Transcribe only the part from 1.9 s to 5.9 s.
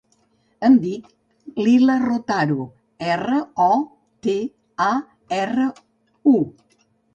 Rotaru: erra, o, te, a, erra,